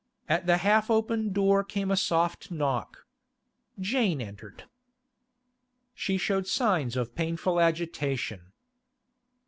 At 0.27 0.47
the 0.47 0.57
half 0.57 0.89
open 0.89 1.31
door 1.31 1.63
came 1.63 1.91
a 1.91 1.95
soft 1.95 2.49
knock. 2.49 3.05
Jane 3.79 4.19
entered. 4.19 4.63
She 5.93 6.17
showed 6.17 6.47
signs 6.47 6.97
of 6.97 7.13
painful 7.13 7.59
agitation. 7.59 8.51